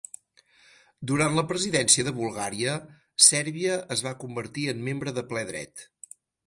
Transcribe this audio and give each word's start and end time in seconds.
Durant 1.11 1.37
la 1.39 1.43
presidència 1.51 2.07
de 2.09 2.15
Bulgària, 2.21 2.73
Sèrbia 3.29 3.79
es 3.99 4.05
va 4.09 4.17
convertir 4.27 4.69
en 4.75 4.85
membre 4.91 5.19
de 5.21 5.29
ple 5.33 5.51
dret. 5.55 5.91